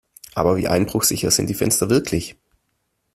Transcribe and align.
Aber 0.33 0.57
wie 0.57 0.67
einbruchsicher 0.67 1.29
sind 1.29 1.45
die 1.47 1.53
Fenster 1.53 1.91
wirklich? 1.91 2.35